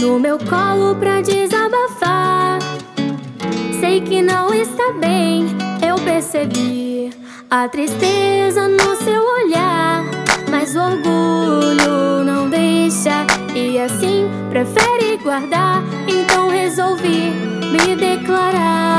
no 0.00 0.18
meu 0.18 0.38
colo 0.38 0.94
pra 0.94 1.20
desabafar. 1.20 2.58
Sei 3.78 4.00
que 4.00 4.22
não 4.22 4.52
está 4.52 4.92
bem, 4.98 5.46
eu 5.86 5.96
percebi 5.96 7.10
a 7.50 7.68
tristeza 7.68 8.66
no 8.66 8.96
seu 8.96 9.22
olhar. 9.22 10.02
Mas 10.50 10.74
o 10.74 10.80
orgulho 10.80 12.24
não 12.24 12.48
deixa, 12.48 13.26
e 13.54 13.78
assim 13.78 14.26
prefere 14.48 15.18
guardar. 15.22 15.82
Então 16.08 16.48
resolvi 16.48 17.30
me 17.70 17.94
declarar 17.94 18.89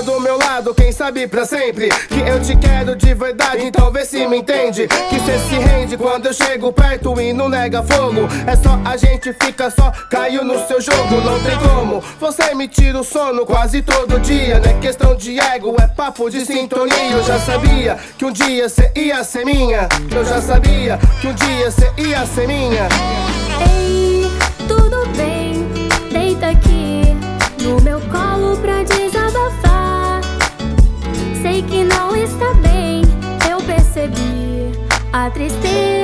do 0.00 0.20
meu 0.20 0.38
lado, 0.38 0.74
quem 0.74 0.90
sabe 0.92 1.26
pra 1.26 1.44
sempre. 1.44 1.88
Que 2.08 2.20
eu 2.20 2.40
te 2.40 2.56
quero 2.56 2.96
de 2.96 3.12
verdade, 3.14 3.64
então 3.66 3.90
vê 3.90 4.04
se 4.04 4.26
me 4.26 4.38
entende. 4.38 4.88
Que 4.88 5.20
cê 5.20 5.38
se 5.38 5.56
rende 5.56 5.96
quando 5.96 6.26
eu 6.26 6.32
chego 6.32 6.72
perto 6.72 7.20
e 7.20 7.32
não 7.32 7.48
nega 7.48 7.82
fogo. 7.82 8.20
É 8.46 8.56
só 8.56 8.80
a 8.84 8.96
gente 8.96 9.32
fica 9.32 9.70
só, 9.70 9.92
caiu 10.10 10.44
no 10.44 10.58
seu 10.66 10.80
jogo, 10.80 11.16
não 11.24 11.38
tem 11.42 11.58
como. 11.58 12.02
Você 12.20 12.54
me 12.54 12.68
tira 12.68 12.98
o 12.98 13.04
sono 13.04 13.44
quase 13.44 13.82
todo 13.82 14.20
dia 14.20 14.60
Não 14.60 14.70
é 14.70 14.74
questão 14.74 15.14
de 15.14 15.38
ego, 15.38 15.74
é 15.80 15.86
papo 15.86 16.30
de 16.30 16.44
sintonia. 16.44 17.10
Eu 17.10 17.22
já 17.24 17.38
sabia 17.38 17.98
que 18.16 18.24
um 18.24 18.32
dia 18.32 18.68
cê 18.68 18.90
ia 18.96 19.22
ser 19.24 19.44
minha. 19.44 19.88
Eu 20.14 20.24
já 20.24 20.40
sabia 20.40 20.98
que 21.20 21.26
um 21.26 21.34
dia 21.34 21.70
cê 21.70 21.92
ia 21.98 22.24
ser 22.26 22.46
minha. 22.46 22.88
Ei, 23.60 24.30
tudo 24.66 25.06
bem, 25.16 25.51
está 32.32 32.54
bem. 32.54 33.02
Eu 33.50 33.58
percebi 33.58 34.72
a 35.12 35.30
tristeza 35.30 36.01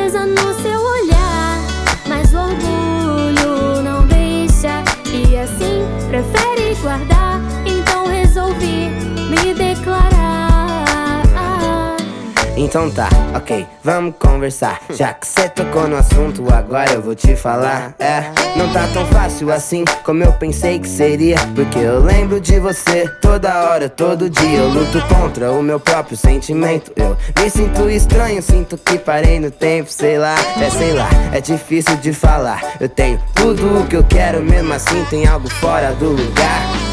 Então 12.60 12.90
tá, 12.90 13.08
ok, 13.36 13.64
vamos 13.84 14.16
conversar. 14.18 14.80
Já 14.90 15.14
que 15.14 15.24
cê 15.28 15.48
tocou 15.48 15.86
no 15.86 15.96
assunto, 15.96 16.44
agora 16.52 16.92
eu 16.92 17.00
vou 17.00 17.14
te 17.14 17.36
falar. 17.36 17.94
É, 18.00 18.32
não 18.56 18.72
tá 18.72 18.84
tão 18.92 19.06
fácil 19.06 19.52
assim 19.52 19.84
como 20.02 20.24
eu 20.24 20.32
pensei 20.32 20.80
que 20.80 20.88
seria. 20.88 21.36
Porque 21.54 21.78
eu 21.78 22.02
lembro 22.02 22.40
de 22.40 22.58
você 22.58 23.06
toda 23.22 23.70
hora, 23.70 23.88
todo 23.88 24.28
dia. 24.28 24.58
Eu 24.58 24.70
luto 24.70 25.00
contra 25.06 25.52
o 25.52 25.62
meu 25.62 25.78
próprio 25.78 26.16
sentimento. 26.16 26.92
Eu 26.96 27.16
me 27.40 27.48
sinto 27.48 27.88
estranho, 27.88 28.42
sinto 28.42 28.76
que 28.76 28.98
parei 28.98 29.38
no 29.38 29.52
tempo, 29.52 29.88
sei 29.92 30.18
lá. 30.18 30.34
É, 30.60 30.68
sei 30.68 30.92
lá, 30.94 31.08
é 31.32 31.40
difícil 31.40 31.96
de 31.98 32.12
falar. 32.12 32.60
Eu 32.80 32.88
tenho 32.88 33.22
tudo 33.36 33.82
o 33.82 33.86
que 33.86 33.94
eu 33.94 34.02
quero, 34.02 34.42
mesmo 34.42 34.72
assim 34.72 35.04
tem 35.04 35.28
algo 35.28 35.48
fora 35.48 35.92
do 35.92 36.08
lugar. 36.08 36.87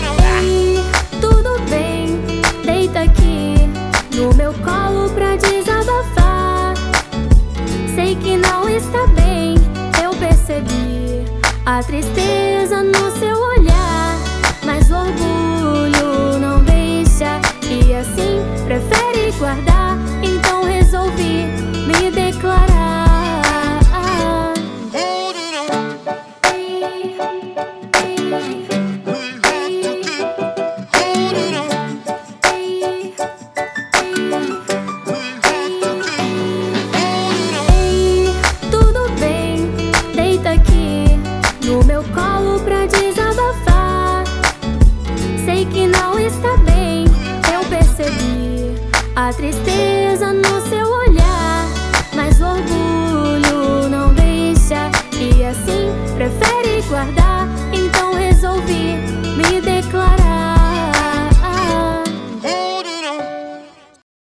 A 11.66 11.82
tristeza 11.82 12.84
no 12.84 13.12
seu 13.18 13.25
pra 42.64 42.86
desabafar. 42.86 44.24
Sei 45.46 45.66
que 45.66 45.88
não 45.88 46.20
está 46.20 46.56
bem, 46.58 47.06
eu 47.54 47.64
percebi 47.70 48.76
a 49.16 49.34
tristeza. 49.34 50.05